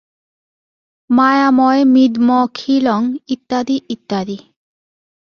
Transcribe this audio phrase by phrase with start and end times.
[1.09, 3.01] মায়াময়মিদমখিলং
[3.33, 4.37] ইত্যাদি ইত্যাদি।